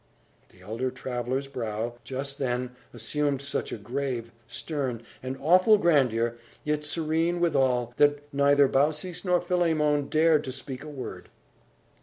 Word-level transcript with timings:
The 0.49 0.61
elder 0.61 0.89
traveller's 0.89 1.45
brow, 1.47 1.93
just 2.03 2.39
then, 2.39 2.75
assumed 2.91 3.39
such 3.39 3.71
a 3.71 3.77
grave, 3.77 4.31
stern, 4.47 5.03
and 5.21 5.37
awful 5.39 5.77
grandeur, 5.77 6.37
yet 6.63 6.83
serene 6.83 7.39
withal, 7.39 7.93
that 7.97 8.27
neither 8.33 8.67
Baucis 8.67 9.23
nor 9.23 9.39
Philemon 9.39 10.09
dared 10.09 10.43
to 10.45 10.51
speak 10.51 10.83
a 10.83 10.89
word. 10.89 11.29